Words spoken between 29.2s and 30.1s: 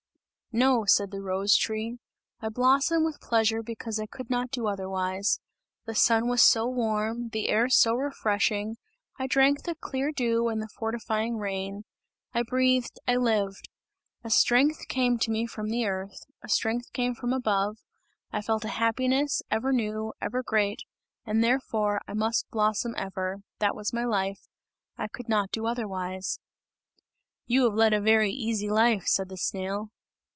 the snail.